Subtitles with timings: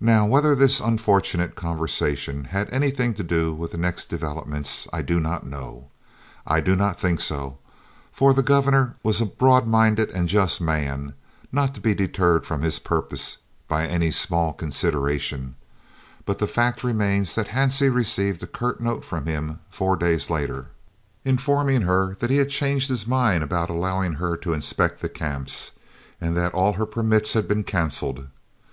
[0.00, 5.20] Now, whether this unfortunate conversation had anything to do with the next developments I do
[5.20, 5.86] not know.
[6.44, 7.58] I do not think so,
[8.10, 11.14] for the Governor was a broadminded and just man,
[11.52, 13.38] not to be deterred from his purpose
[13.68, 15.54] by any small consideration,
[16.24, 20.70] but the fact remains that Hansie received a curt note from him four days later,
[21.24, 25.70] informing her that he had changed his mind about allowing her to inspect the Camps,
[26.20, 28.26] and that all her permits had been cancelled.